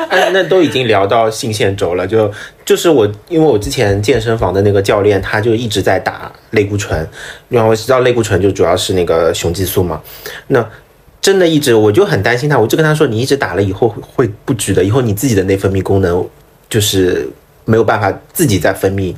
[0.09, 2.29] 哎，那都已经聊到性腺轴了，就
[2.65, 7.09] 就是我，因为我之前健身房的那个教练，他就一直在打类固醇，
[7.49, 10.01] 然后我知道类固醇就主要是那个雄激素嘛，
[10.49, 10.67] 那
[11.21, 16.27] 真的一直我就很担心他，我就跟他说，你一直打了以后会会不举的，以后你自己的内分泌功能
[16.71, 17.29] 就是
[17.65, 19.15] 没有办法自己再分泌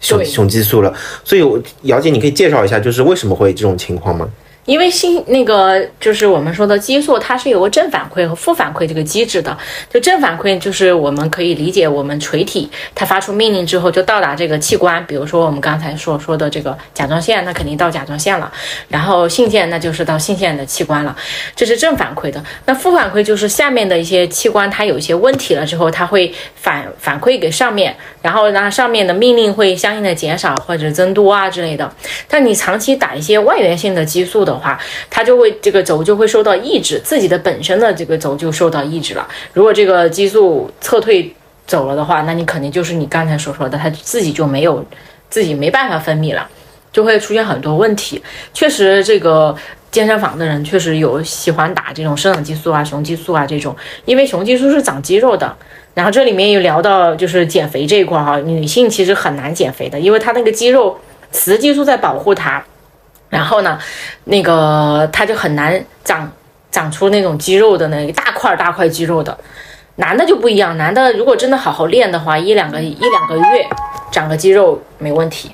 [0.00, 4.28] 雄雄激素了，所以我姚姐，你可以介绍一下，就是为什么会这种情况吗？
[4.70, 9.58] 因为性那个就是我们说的激素，它是有个正反馈和负反馈这个机制的。
[9.92, 18.52] 就正反馈就是我们可以理解，我们垂体它发出命令之后就到达这个器官，比如说我们刚才所说的这个甲状腺，那肯定到甲状腺了，
[18.86, 21.16] 然后性腺那就是到性腺的器官了，
[21.56, 22.40] 这是正反馈的。
[22.66, 31.92] 那负反馈就是下面的一些器官它有一些问题了之后，它会反反馈给上面，然后让上面的命令会相应的减少或者增多啊之类的。
[32.28, 39.26] 但你长期打一些外源性的激素的话，它就会这个轴就会受到抑制，自己的本身的这个轴就受到抑制了。
[39.54, 41.34] 如果这个激素撤退
[41.66, 44.84] 走了的话，那你肯定就是你刚才所说的，它自己就没有
[45.28, 46.46] 自己没办法分泌了。
[46.92, 48.20] 就会出现很多问题。
[48.52, 49.54] 确实，这个
[49.92, 55.56] 健身房的人确实有喜欢打这种生长激素啊、雄激素啊这种，因为雄激素是长肌肉的。
[55.94, 60.98] 然后这里面有聊到就是减肥这一块哈，女性其实很难减肥的，因为她那个肌肉
[61.30, 62.64] 雌激素在保护她，
[63.30, 63.78] 然后呢，
[64.24, 66.30] 那个他就很难长
[66.70, 69.36] 长出那种肌肉的那一大块大块肌肉的。
[69.96, 73.66] 男的就不一样，男的如果真的好好练的话，一两个一两个月
[74.10, 75.50] 长个肌肉没问题。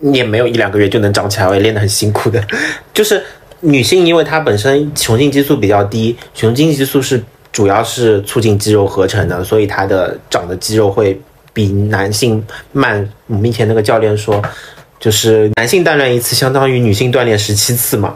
[0.00, 2.42] 也没有一两个月就能长起来，我也练得很辛苦的。
[2.92, 3.22] 就是
[3.60, 11.20] 女性，因为她本身雄性激素比较低，雄性激素是主要是促进肌肉合成的，所以她的长的肌肉会
[11.52, 13.08] 比男性慢。
[13.26, 14.42] 我们以前那个教练说，
[15.02, 18.14] 就是男性锻炼一次，相当于女性锻炼十七次嘛。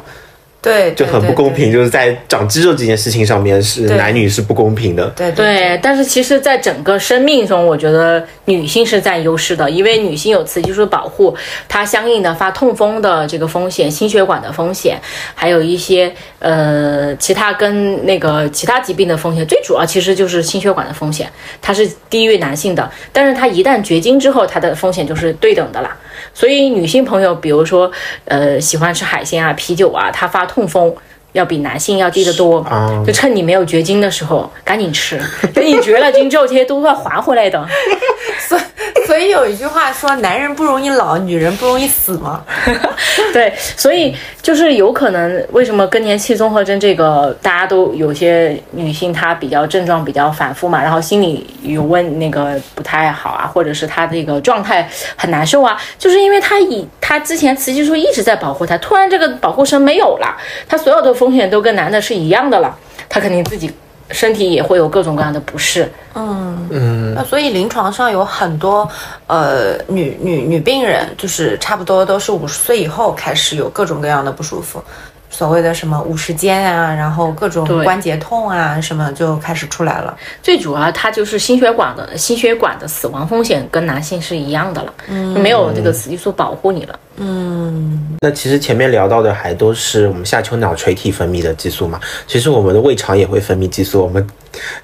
[0.63, 5.07] 对，就很不公平，就是在长肌肉这件事情上面是男女是不公平的。
[5.11, 11.37] 对对，但是其实，在整个生命中，我觉得女性是占优势的，因为女性有雌激素保护，
[11.69, 15.01] 它相应的发痛风的这个风险、心血管的风险，
[15.37, 21.31] 还有一些呃其他跟那个其他疾病的风险，最主要其实就是心血管的风险，
[21.63, 22.91] 它是低于男性的。
[23.13, 25.97] 但是它一旦绝经之后，它的风险就是对等的啦。
[26.35, 27.91] 所以女性朋友，比如说，
[28.25, 30.95] 呃，喜欢吃海鲜啊、啤酒啊，她发痛风
[31.33, 32.65] 要比男性要低得多。
[33.07, 35.21] 就趁你没有绝经的时候，赶紧吃。
[35.55, 37.67] 等你绝了经之后，这些都会还回来的。
[38.49, 38.59] 所
[39.07, 42.43] 所以有一句话说，男人不容易老，女人不容易死嘛。
[43.33, 60.37] 对，所以就是有可能，为什么更年期综合征这个大家都有些女性她比较症状比较反复嘛，然后心里有问那个不太好啊，或者是她这个状态很难受啊，就是因为她以她之前雌激素一直在保护她，突然这个保护绳没有了，
[60.69, 62.77] 她所有的风险都跟男的是一样的了，
[63.09, 63.71] 她肯定自己。
[64.11, 66.69] 身体也会有各种各样的不适，嗯。
[66.71, 68.89] 嗯，那所以临床上有很多
[69.27, 74.83] 呃女女女病人，就是差不多都是五十岁以后开始有各种各样的不舒服。
[75.29, 80.17] 所谓的什么五十肩啊，然后各种关节痛啊，什么就开始出来了。
[80.43, 86.99] 最主要它就是心血管的心血管的死亡风险跟男性是一样的了，嗯，没有这个雌激素保护你了。
[87.17, 92.01] 嗯，那其实前面聊到的还都是我们下丘脑垂体分泌的激素嘛。
[92.27, 94.27] 其实我们的胃肠也会分泌激素，我们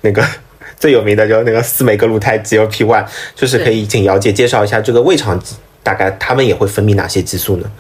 [0.01, 0.23] 那个
[0.77, 5.41] 最有名的就是那个司美格鲁肽 GLP one，就是可以请姚姐介绍一下这个胃肠
[5.83, 7.71] 大概他们也会分泌哪些激素呢？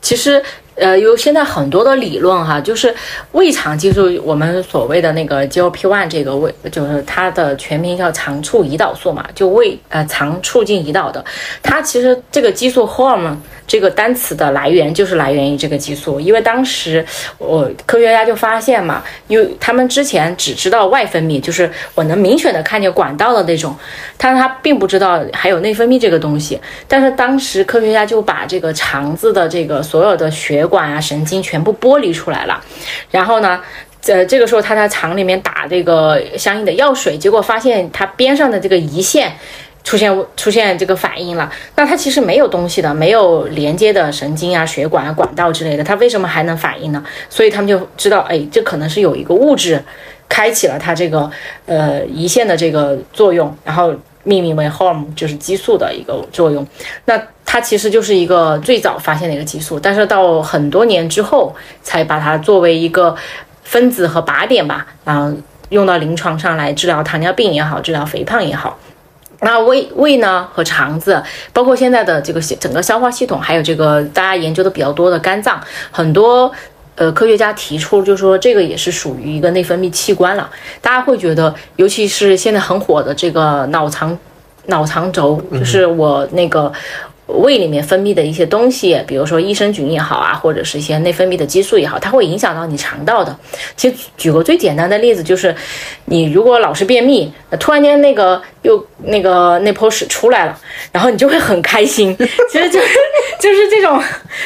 [0.00, 0.42] 其实。
[0.74, 2.94] 呃，有现在很多的理论哈，就是
[3.32, 11.24] 胃肠激素，我们所谓的那个 GLP-1 这个胃，就是它的全名叫肠促胰岛素嘛，就胃呃肠促进胰岛的，
[11.62, 13.36] 它其实这个激素 horm。
[13.64, 17.02] 这个单词的来源就是来源于这个激素，因为当时
[17.38, 23.74] 我科学家就发现嘛，因为他们之前只知道外分泌，就是我能明显的看见管道的那种，
[24.18, 26.60] 但是他并不知道还有内分泌这个东西。
[26.86, 32.62] 但是当时科学家就把这个肠子的这个所有的血血管啊、神经全部剥离出来了，
[33.10, 33.60] 然后呢，
[34.06, 39.32] 呃，这个时候他在肠里面打这个相应的药水，结果发现它边上的这个胰腺。
[39.84, 47.04] 出现出现这个反应了，那它其实没有东西的，没有连接的神经啊、血管啊、管道之类的，它为什么还能反应呢？
[47.28, 49.82] 所以他们就知道，哎，这可能是有一个物质
[50.28, 51.28] 开启了它这个
[51.66, 56.64] 呃胰腺的这个作用，然后命名为 h o m e 就是激素的一个作用。
[57.06, 57.20] 那
[57.52, 63.14] 它其实就是一个最早发现的一个激素，但是到很多年之后才把它作为一个
[63.62, 65.30] 分子和靶点吧，然后
[65.68, 68.78] 用到临床上来治疗糖尿病也好，治疗肥胖也好。
[69.40, 75.60] 那胃胃呢和肠子，包括现在的这个整个消化系统，还有这个大家研究的比较多的肝脏，
[75.90, 76.50] 很多
[76.94, 80.50] 呃科学家提出，就是说这个也是属于一个内分泌器官了。
[80.80, 84.18] 大家会觉得，尤其是现在很火的这个脑肠
[84.68, 86.72] 脑肠轴，就是我那个。
[87.26, 93.34] 胃里面分泌的一些东西，比如说益生菌也好啊，或者是一些内分泌的激素也好，它会影响到你肠道的。
[93.76, 95.54] 其实举个最简单的例子，就是
[96.04, 100.58] 你如果老是便秘，突然间那个又那个那泡屎出来了，
[100.90, 102.14] 然后你就会很开心。
[102.50, 102.88] 其实就是
[103.40, 104.02] 就是这种，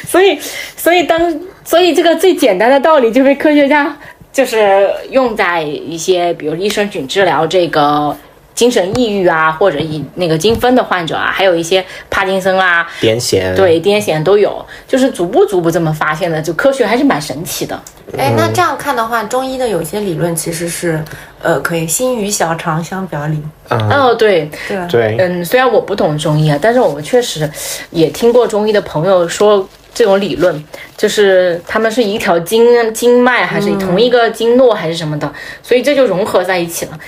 [0.06, 0.38] 所以
[0.76, 3.96] 所以当所以这个最简单的道理就被科学家
[4.32, 8.16] 就是用在一些比如益生菌治疗这个。
[8.56, 17.78] 精神抑郁啊，或者以那个精分的患者啊，还有一些帕金森啊、癫痫，对癫痫都有，就是逐步逐步这么发现的，就科学还是蛮神奇的。
[18.16, 21.04] 哎，那这样看的话，中医的有些理论其实是，
[21.42, 23.38] 呃，可以心与小肠相表里。
[23.68, 27.50] 哦，对对对，嗯，虽然我不懂中医啊，但是我们确实
[27.90, 30.64] 也听过中医的朋友说这种理论，
[30.96, 35.30] 就是他们是一条经经脉，还是同一个经络，还是什么的，
[35.62, 36.98] 所以这就融合在一起了。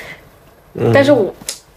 [0.93, 1.35] 但是我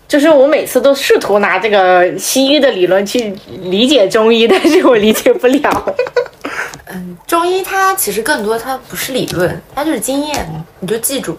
[0.08, 3.34] 就是我每次都试图拿这个西医的理论去
[3.64, 5.96] 理解中医，但是我理解不了。
[6.94, 11.38] 嗯中医它其实更多它不是理论，它就是经验，你就记住。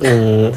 [0.00, 0.52] 嗯，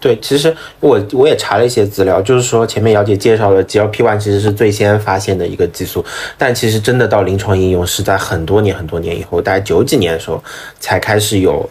[0.00, 6.02] 对，其实我我也查了一些资料，就是说前面姚姐介绍了 GLP-1 其实是最先发现的一个激素，
[6.38, 10.42] 但其实真的到临床应用是在很多年很多年以后，大概九几年的时候
[10.80, 11.68] 才开始有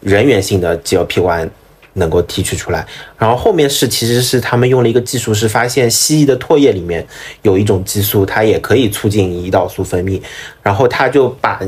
[0.00, 1.48] 人源性的 GLP-1。
[1.94, 2.86] 能够提取出来，
[3.18, 7.06] 然后后面是其实是他们用了一个技术，是发现蜥蜴的唾液里面
[7.42, 10.20] 有一种激素，它也可以促进胰岛素分泌，
[10.62, 11.60] 然后他就把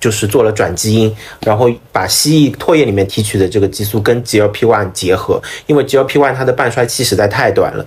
[0.00, 7.84] 就是做了转基因，然后把蜥蜴唾液里面提取的这个激素跟 GLP-1 结合，因为 GLP-1 它的半衰期实在太短了。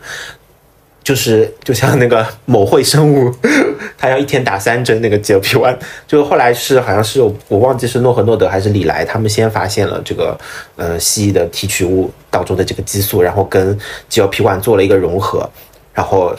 [1.03, 3.33] 就是就像那个某会生物，
[3.97, 5.75] 他要一天打三针那个 GLP-1，
[6.07, 10.37] 就后来是好像是我忘记是诺和诺德还是李来，他们先发现了这个
[10.75, 13.75] 呃蜥蜴的提取物当中的这个激素，然后跟
[14.11, 15.49] GLP-1 做了一个融合，
[15.91, 16.35] 然后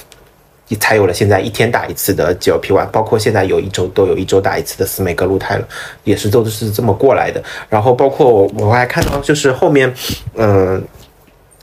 [0.79, 5.69] 才有了现在一天打一次的 GLP-1，包括现在有一周都有一周打一次的司美格鲁肽了，
[6.05, 7.43] 也是都是这么过来的。
[7.69, 9.93] 然后包括我我还看到就是后面
[10.37, 10.81] 嗯，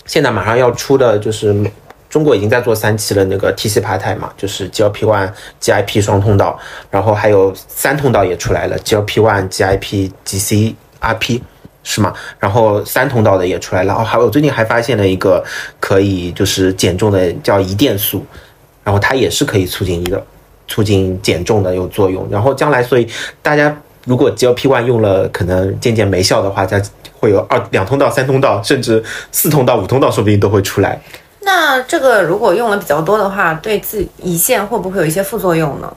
[0.06, 1.56] 现在马上要出的就是。
[2.10, 11.42] 中国已经在做三期了，那个 T 细胞肽嘛，就是 GLP-1、GIP 双通道，然后还有三通道也出来了，GLP-1、GIP、GCRP
[11.84, 12.14] 是吗？
[12.40, 13.94] 然后三通道的也出来了。
[13.94, 15.44] 哦，还有最近还发现了一个
[15.80, 18.26] 可以就是减重的叫胰电素，
[18.84, 20.24] 然后它也是可以促进一个
[20.68, 22.28] 促进减重的有作用。
[22.32, 23.08] 然后将来，所以
[23.42, 26.82] 大家如果 GLP-1 用了可能渐渐没效的话，它
[27.20, 31.00] 会有二两通道、三通道，甚至四通道、五通道，说不定都会出来。
[31.42, 35.92] 那这个如果用了比较多的话，对自胰腺会不会有一些副作用呢？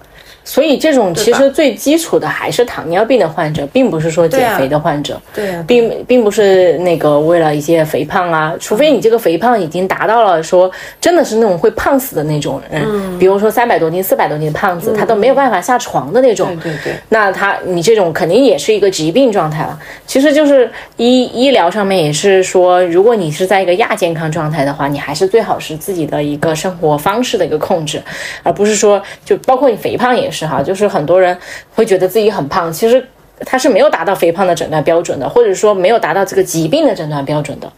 [0.44, 10.68] 所以这种其实最基础的还是糖尿病的患者，并不是说减肥的患者，对，并并不是那个为了一些肥胖啊，除非你这个肥胖已经达到了说
[11.00, 19.78] 真的是那种会胖死的那种人，嗯，比如说三百多斤、四百多斤的胖子，他都没有办法下床的那种，对对对，那他你这种肯定也是一个疾病状态了。
[20.09, 28.02] 其实就是医医疗上面也是说，如果你是在一个亚健康状态的话，你还是最好是自己的一个生活方式的一个控制，
[28.42, 30.32] 而不是说就包括你肥胖也。
[30.33, 31.37] 是哈，就是很多人
[31.75, 33.07] 会觉得自己很胖，其实
[33.45, 37.71] 他是没有达到肥胖的诊断标准的，或者说没有达到这个疾病的诊断标准的。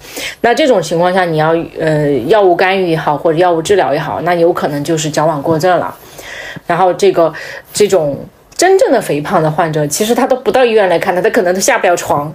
[0.43, 5.95] 那这种情况下，你要呃药物干预也好，或者药物治疗也好，那有可能就是矫枉过正了。
[6.67, 7.33] 然后这个
[7.73, 8.19] 这种
[8.55, 12.33] 真正的肥胖的患者，其实他都不到医院来看他，他可能都下不了床，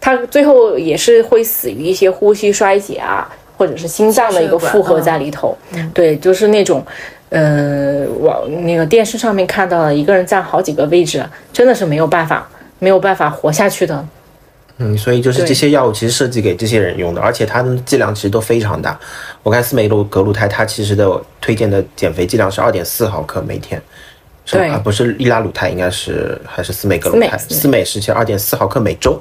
[0.00, 3.26] 他最后也是会死于一些呼吸衰竭啊，
[3.56, 5.56] 或者是心脏的一个负荷在里头。
[5.94, 6.84] 对，就是那种。
[7.28, 14.06] 呃，我那个电视上面看到了一个人占好几个位置，真的是没有办法，没有办法活下去的。
[14.78, 18.96] 嗯，所以就是这些药物其实设计给这些人用的，而且它的剂量其实都非常大。
[19.42, 23.82] 我看司美露格鲁肽，它其实的推荐的减肥剂量是二点四毫克每天，
[24.44, 29.18] 对，不是利拉鲁肽，应该是还是司美格鲁肽，司美是其实二点四毫克每周，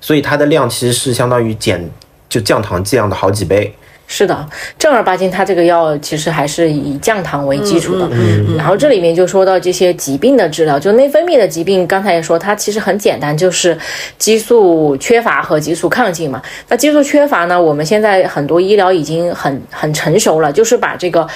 [0.00, 1.90] 所以它的量其实是相当于减
[2.28, 3.74] 就降糖剂量的好几倍。
[4.16, 4.48] 是的，
[4.78, 8.08] 正儿八经，它这个药其实还是以降糖为基础的。
[8.12, 13.76] 嗯然后这里面就说到这些疾病的治疗，就内分泌的疾病，刚才也说它其实很简单，就是
[14.16, 16.40] 激素缺乏和激素亢进嘛。
[16.68, 21.26] 那激素缺乏呢，我们现在很多医疗已经很很成熟了，就是把这个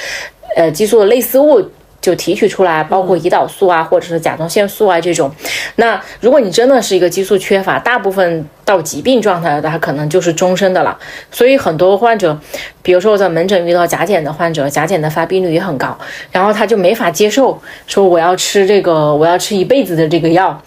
[0.55, 1.69] 呃激素的类似物。
[2.01, 5.31] 就提取出来，包括胰岛素啊，或者是甲状腺素啊这种。
[5.77, 10.97] 那如果你真的是一个激素缺乏，大部分到疾病状态的，它可能就是终身的了。
[11.31, 12.39] 所以很多患者，
[12.83, 15.97] 比如说我在门诊遇到甲减的患者，甲减的发病率也很高，
[16.31, 20.63] 然后他就没法接受，说我要吃这个，我要吃一辈子的这个药。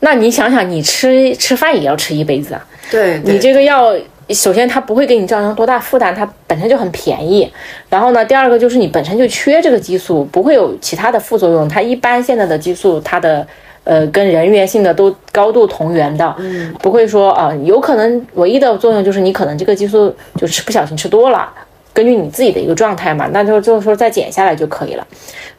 [0.00, 2.66] 那你想想，你吃吃饭也要吃一辈子啊？
[2.90, 3.94] 对，你这个药。
[4.30, 7.52] 首先，它不会给你造成多大负担，它本身就很便宜。
[7.88, 11.68] 然后呢，第二个就是你本身就缺这个激素，不会有其他的副作用。
[11.68, 13.46] 它一般现在的激素，它的
[13.84, 21.52] 呃跟人源性的都高度同源的，嗯，不会说啊，有可能唯一的作用就是你可能这个激素就吃不小心吃多了。
[21.94, 25.06] 根据你自己的一个状态嘛，那就就是说再减下来就可以了。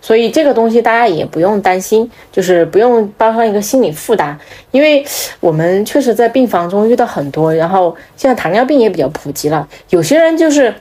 [0.01, 4.37] 所以这个东西大家也不用担心，就是不用包上一个心理负担，
[4.69, 5.03] 因为
[5.39, 10.71] 我们确实在病房中遇到很多，然后现在糖尿病也比较普及了，有些人就是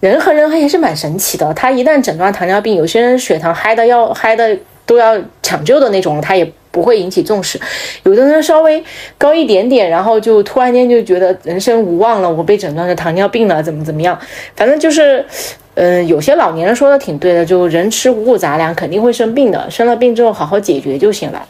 [0.00, 6.52] 人和人还是蛮神奇的，他一旦诊断糖尿病，有些人血糖嗨的要嗨的都要抢救的那种，他也。
[6.76, 7.58] 不会引起重视，
[8.02, 8.84] 有的人稍微
[9.16, 14.18] 高一点点，然后就突然间就觉得人生无望了，我被诊断成糖尿病了，怎么怎么样？
[14.54, 15.24] 反正就是，
[15.72, 21.42] 嗯，有些老年人说的挺对的，就人吃五谷杂粮肯定会生病的，生了病之后好好解决就行了。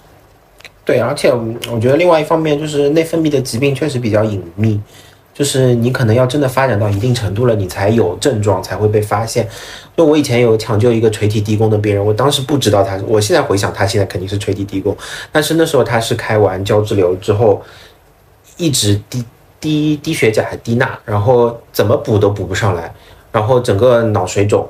[0.84, 1.28] 对，而且
[1.72, 4.80] 我觉得另外一方面就是内分泌的疾病确实比较隐秘，
[5.36, 9.46] 就是你可能要真的发展到一定程度了，你才有症状才会被发现。
[9.94, 14.96] 就我以前有抢救一个垂体低功的病人，我当时不知道他，我现在回想他现在肯定是垂体低功，
[15.30, 17.62] 但是那时候他是开完胶质瘤之后，
[18.56, 19.22] 一直低
[19.60, 22.90] 低低血钾低钠，然后怎么补都补不上来，
[23.30, 24.66] 然后整个脑水肿，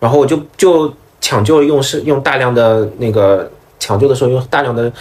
[0.00, 4.92] 然后我就就抢救用是用大量的那个抢救的时候用大量的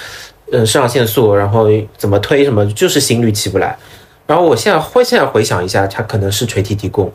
[0.51, 1.67] 嗯肾上腺素，然后
[1.97, 3.77] 怎么推什么就是心率起不来，
[4.27, 7.11] 然后我现在会现在回想一下，它可能是垂体提供。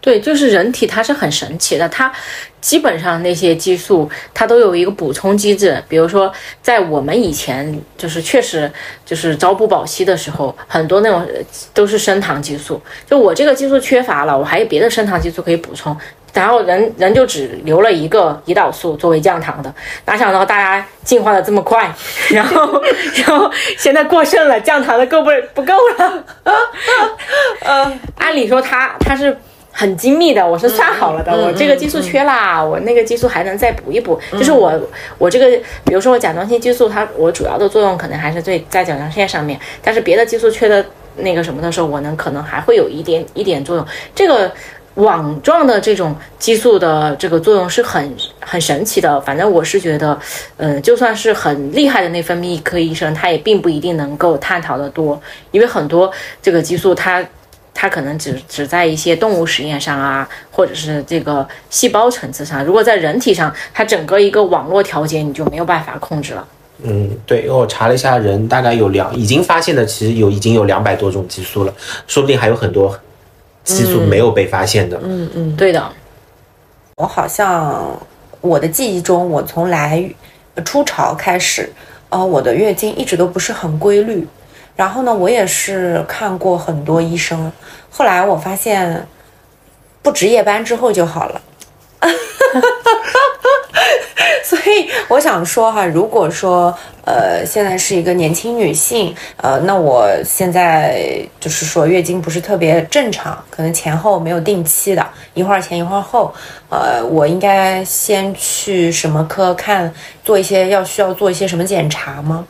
[0.00, 2.12] 对，就是人体它是很神奇的，它
[2.60, 5.80] 基本上那些激素它都有一个补充机制。
[5.88, 8.68] 比如说，在我们以前就是确实
[9.06, 11.24] 就是朝不保夕的时候，很多那种
[11.72, 12.82] 都是升糖激素。
[13.08, 15.96] 就我这个激素缺乏了，我还有别的升糖激素可以补充，
[16.32, 19.72] 然后人人就只留了一个胰岛素作为降糖的。
[20.06, 21.92] 哪想到大家进化的这么快，
[22.30, 22.82] 然后
[23.26, 26.24] 然后现在过剩了，降糖的够不不够了？
[27.62, 29.36] 呃，按理说它它是。
[29.74, 31.32] 很精密的，我是算好了的。
[31.34, 34.20] 我这个激素缺啦，我那个激素还能再补一补。
[34.32, 34.70] 就是我
[35.16, 35.46] 我这个，
[35.82, 40.84] 比如说我甲状腺激素，它我主要的作用可能还是对在甲状腺上面，但是别的激素缺的
[41.16, 43.86] 那个什么的时候，我能可能还会有一点一点作用。
[44.14, 44.52] 这个
[44.94, 49.20] 网状的这种激素的这个作用是很很神奇的。
[49.20, 50.18] 反正我是觉得，
[50.56, 55.20] 嗯，就算是很厉害的内分泌科医生，他也并不一定能够探讨的多，
[55.50, 56.12] 因为很多
[56.42, 57.24] 这个激素它。
[57.74, 62.62] 它可能只只在一些动物实验上啊，或者是这个细胞层次上。
[62.62, 66.46] 如果在人体上，它整个一个网络调节你就没有办法控制了。
[66.82, 71.74] 嗯，对，因为我查了一下，人大概有两已经发现的，其实有已经有两百多种激素了，
[72.06, 72.94] 说不定还有很多
[73.64, 75.00] 激素没有被发现的。
[75.02, 75.92] 嗯嗯，对的。
[76.96, 77.98] 我好像
[78.40, 80.08] 我的记忆中，我从来
[80.64, 81.72] 初潮开始，
[82.10, 84.26] 呃，我的月经一直都不是很规律。
[84.74, 87.52] 然后呢，我也是看过很多医生，
[87.90, 89.06] 后来我发现，
[90.00, 91.40] 不值夜班之后就好了。
[94.44, 105.01] 所以我想说哈，如果说呃现在是一个年轻女性，呃，那我现在就是说月经不是特别正常，可能前后没有定期的，
[105.34, 106.32] 一会儿前一会儿后，
[106.68, 109.92] 呃，我应该先去什么科看，
[110.24, 112.44] 做一些要需要做一些什么检查吗？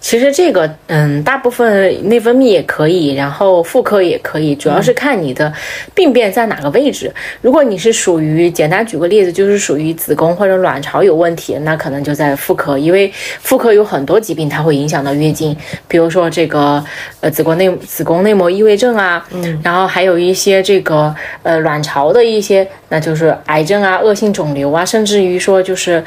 [0.00, 5.52] 其实这个嗯，大部分内分泌也可以，然后妇科也可以，主要是看你的
[5.94, 7.12] 病变在哪个位置。
[7.40, 16.82] 如果你是属于简单举个例子，就是属于子宫或者卵巢有问题，那可能就在妇科，因为妇科有很多疾病，它会影响到月经，比如说这个
[17.20, 26.04] 呃子宫内子宫内膜异位症啊，嗯，然后还有一些这个呃卵巢的一些，那就是癌症啊、恶性肿瘤啊，甚至于说就是。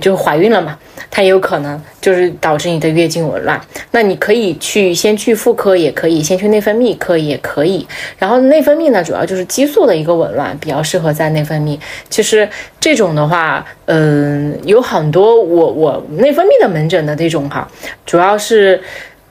[0.00, 0.76] 就怀孕了嘛，
[1.08, 3.60] 它也有可能就是导致你的月经紊乱。
[3.92, 7.86] 那你可以去先去妇科，也可以先去内分泌科，也可以。
[8.18, 11.78] 然后内分泌呢，主要就是激素的一个紊乱，比较适合在内分泌。
[12.10, 12.48] 其实
[12.80, 17.68] 这种的话，嗯，有很多我我内分泌的门诊的这种哈，
[18.04, 18.82] 主要是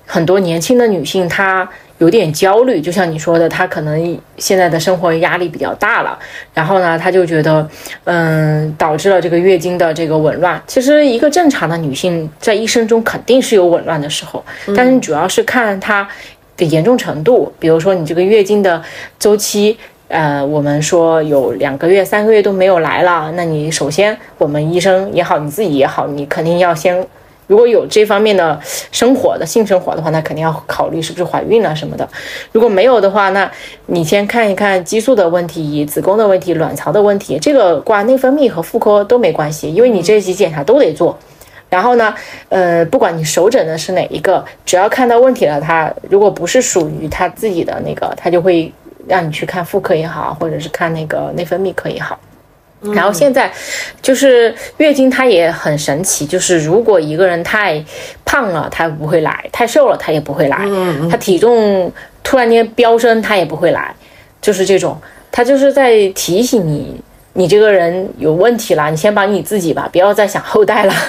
[0.05, 1.67] 很多年轻的女性她。
[1.99, 6.17] 有点焦虑，就像你说的，她可能现在的生活压力比较大了，
[6.53, 7.67] 然后呢，她就觉得，
[8.05, 10.61] 嗯，导致了这个月经的这个紊乱。
[10.67, 14.43] 其实一个正常的女性在一生中肯定是有紊乱的时候，
[14.75, 16.07] 但是主要是看她
[16.57, 17.53] 的严重程度。
[17.59, 18.81] 比如说你这个月经的
[19.17, 19.77] 周期，
[20.07, 27.05] 呃，我们说有两个月、三个月都没有来了，那你首先我们医生也好，你自己也好，你肯定要先。
[27.47, 28.59] 如果有这方面的
[28.91, 32.07] 生活的性生活的话，那肯定要考虑是不是怀孕了什么的。
[32.51, 33.49] 如果没有的话，那
[33.87, 37.37] 你先看一看激素的问题、子宫的问题、卵巢的问题。
[37.39, 41.17] 这个挂内分泌和妇科都没关系，因为你这些检查都得做。
[41.69, 42.13] 然后呢，
[42.49, 48.71] 呃，不管你手诊的是哪一个，只要看到问题了，他如果不是属于他自己的那个，他就会
[49.07, 52.19] 让你去看妇科也好，或者是看那个内分泌科也好。
[52.93, 53.49] 然后现在，
[54.01, 57.81] 就是月经它也很神奇，就是如果一个人太
[58.25, 60.57] 胖了，他不会来；太瘦了，他也不会来。
[61.09, 61.89] 他体重
[62.23, 63.95] 突然间飙升，他也不会来。
[64.41, 64.99] 就是这种，
[65.31, 66.99] 他就是在提醒你，
[67.31, 70.93] 你这个人有问题了，你先把你自己吧，不要再想后代了。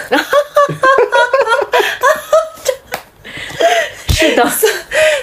[4.09, 4.49] 是的，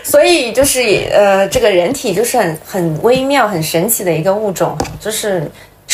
[0.04, 0.82] 所以就是
[1.12, 5.50] 呃，这个人体就是很很微妙、很神奇的一个物种，就是。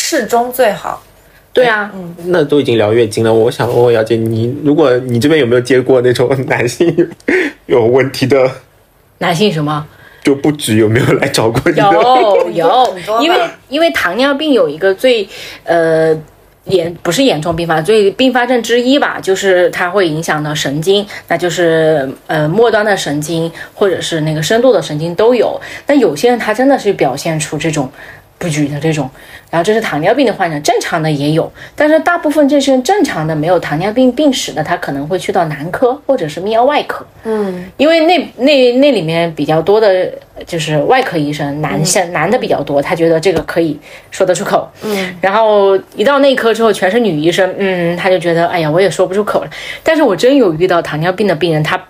[0.09, 1.03] 适中最好，
[1.51, 7.09] 对啊，嗯，那都已经聊月经了，我想问问姚姐，你如果你这边有没有接过那种男性
[7.65, 8.49] 有问题的？
[9.17, 9.85] 男性什么？
[10.23, 11.77] 就不止有没有来找过你？
[11.77, 13.37] 有有， 因为
[13.67, 15.27] 因为糖尿病有一个最
[15.65, 16.17] 呃
[16.63, 25.59] 严不是严重并发，最并发症之一吧，就是它会影响到神经，那就是呃末端的神经或者是那个深度的神经都有。
[25.85, 27.91] 但有些人他真的是表现出这种
[28.37, 29.09] 不举的这种，
[29.49, 40.11] 然后这是糖尿病的患者，正常的也有，但是大部分这些正常的没有糖尿病病史的，他可能会去到男科或者是泌尿外科，嗯，因为那那那里面比较多的
[40.45, 43.79] 就是外科医生，男生、男的比较多，他觉得这个可以
[44.11, 49.49] 说得出口，嗯，然后一到内科之后全是女医生，嗯，他就觉得哎呀我也说不出口了。
[49.81, 51.81] 但是我真有遇到糖尿病的病人，他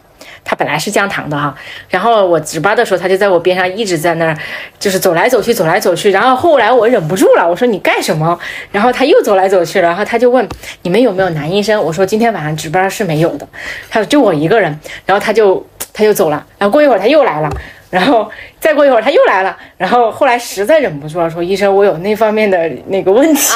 [0.50, 1.54] 他本来是降糖的哈，
[1.90, 4.38] 然后我值班的时候，他就在我边上一直在那儿，
[4.80, 6.10] 就是走来走去，走来走去。
[6.12, 8.40] 然后后来我忍不住了，我说你干什么？
[8.72, 10.48] 然后他又走来走去，然后他就问
[10.84, 11.84] 你们有没有男医生？
[11.84, 13.46] 我说今天晚上值班是没有的。
[13.90, 14.80] 他说就我一个人。
[15.06, 16.46] 然后他就他就走了。
[16.58, 17.50] 然后过一会儿他又来了，
[17.90, 18.32] 然后
[18.62, 19.58] 再过一会儿他又来了。
[19.76, 23.54] 然后后来实在忍不住了，说医生我有那方面的那个问题。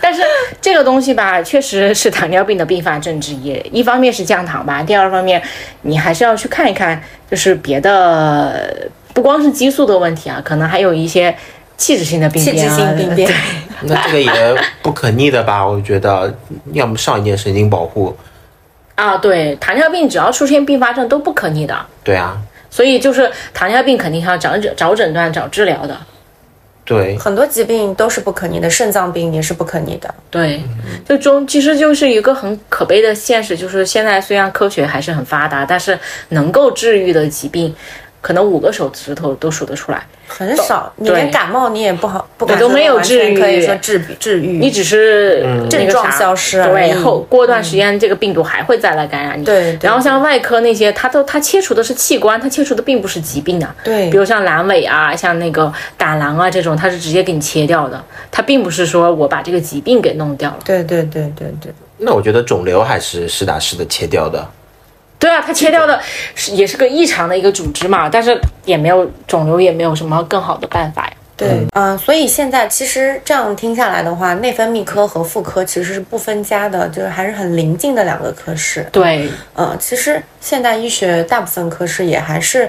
[0.00, 0.22] 但 是
[0.60, 3.58] 这个东西吧，确实是糖尿病的并发症之一。
[3.72, 5.42] 一方面是降糖吧，第二方面
[5.82, 11.34] 你还是要去看一看，就是别的，不光是激素的问题啊，可能还有一些
[11.78, 12.76] 器质性的病器质变啊。
[12.76, 13.36] 性病变对，
[13.88, 15.66] 那这个也不可逆的吧？
[15.66, 16.32] 我觉得，
[16.72, 18.14] 要么上一点神经保护，
[18.96, 22.36] 啊，对，糖尿病只要出现并发症都不可逆的，对啊，
[22.68, 25.96] 所以就是糖尿病肯定是要找诊、找诊断、找治疗的。
[26.90, 30.12] 对，很多疾病都是不可逆的，肾脏病也是不可逆的。
[30.28, 30.60] 对，
[31.08, 35.96] 就中其实就是一个很可悲的现实，就是现在虽然科学还是很发达，但是
[36.30, 37.72] 能够治愈的疾病，
[38.20, 40.06] 可能五个手指头都数得出来。
[40.32, 44.58] 很少，你连感冒你也不好，不敢都没有治愈可以说治治愈。
[44.58, 49.44] 你只是那症状消失而对，已后过段时间这个病毒还会再来感染你。
[49.44, 53.74] 对对然后像外科那些，它都它切除的是器官，它切除的并不是疾病啊。
[53.82, 58.00] 对比如像阑尾啊，像那个胆囊啊这种，它是直接给你切掉的，
[58.30, 60.58] 它并不是说我把这个疾病给弄掉了。
[60.64, 64.48] 对对对对对，那我觉得肿瘤还是实打实的切掉的。
[65.20, 66.00] 对啊，他切掉的
[66.34, 71.12] 是也是个异常的一个组织嘛，但是也没有肿瘤，也没有什么更好的办法呀。
[71.36, 78.86] 对，嗯、所以现在其实这样听下来的话，内分泌科和妇科其实是不分家的，就是还是很临近的两个科室。
[78.92, 82.68] 对，嗯，其实现代医学大部分科室也还是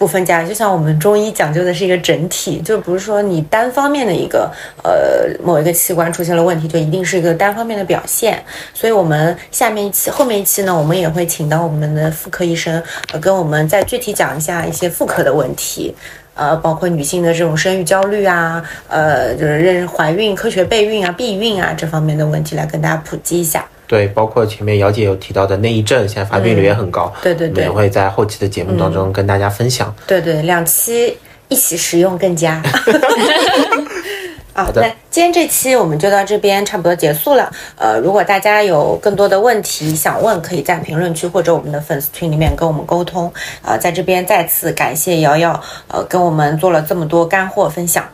[0.00, 4.50] 不分家，就像我们中医讲究的是一个整体，就不是说你单方面的一个
[4.82, 8.42] 呃某一个器官出现了问题，就一定是一个单方面的表现。
[8.72, 12.82] 所以我们下面一期后面一期呢，我们也会请到我们的妇科医生，
[13.12, 15.94] 呃，跟我们再具体讲一下一些妇科的问题。
[16.32, 23.66] 呃，包括女性的这种生育焦虑啊，呃，就是认怀孕、科学备孕啊、避孕啊这方面的问题，来跟大家普及一下。
[23.90, 27.12] 对，包括前面姚姐有提到的内异症，现在发病率也很高。
[27.20, 29.92] 对对对我们也会在后期的节目当中跟大家分享。
[30.06, 31.18] 对对，两期
[31.48, 32.62] 一起使用更佳。
[34.54, 37.50] 啊，好的那今天这期我们就到这边差不多结束了。
[37.76, 43.32] 呃，如果大家有更多的问题想问，可以在评论区或者我们的粉丝群里面跟我们沟通。
[43.62, 48.04] 呃，在这边再次感谢瑶瑶，呃，跟我们做了这么多干货分享。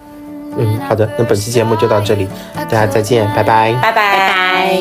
[0.58, 4.80] 嗯，好的，那本期节目就到这里，大家再见，拜拜，拜拜，拜拜。